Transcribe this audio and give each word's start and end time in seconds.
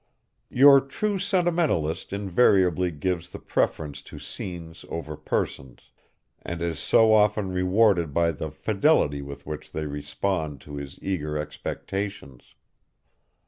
Your 0.49 0.81
true 0.81 1.19
sentimentalist 1.19 2.11
invariably 2.11 2.89
gives 2.89 3.29
the 3.29 3.37
preference 3.37 4.01
to 4.01 4.17
scenes 4.17 4.83
over 4.89 5.15
persons, 5.15 5.91
and 6.41 6.59
is 6.59 6.79
so 6.79 7.13
often 7.13 7.51
rewarded 7.51 8.11
by 8.11 8.31
the 8.31 8.49
fidelity 8.49 9.21
with 9.21 9.45
which 9.45 9.71
they 9.71 9.85
respond 9.85 10.59
to 10.61 10.77
his 10.77 10.97
eager 11.03 11.37
expectations. 11.37 12.55